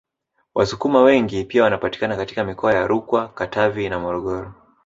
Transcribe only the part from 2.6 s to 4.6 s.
ya RukwaKatavi na Morogoro